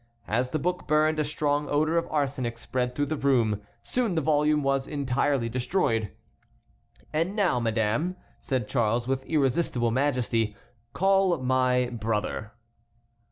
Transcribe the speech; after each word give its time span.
As 0.27 0.49
the 0.49 0.57
book 0.57 0.87
burned 0.87 1.19
a 1.19 1.23
strong 1.23 1.69
odor 1.69 1.95
of 1.95 2.07
arsenic 2.09 2.57
spread 2.57 2.95
through 2.95 3.05
the 3.05 3.15
room. 3.15 3.61
Soon 3.83 4.15
the 4.15 4.19
volume 4.21 4.63
was 4.63 4.87
entirely 4.87 5.47
destroyed. 5.47 6.09
"And 7.13 7.35
now, 7.35 7.59
madame," 7.59 8.15
said 8.39 8.67
Charles, 8.67 9.07
with 9.07 9.23
irresistible 9.25 9.91
majesty, 9.91 10.55
"call 10.93 11.37
my 11.37 11.85
brother." 11.89 12.51